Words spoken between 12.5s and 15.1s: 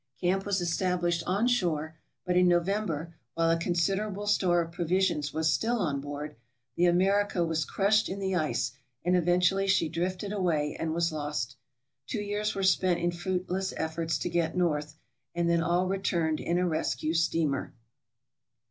were spent in fruit less efforts to get north,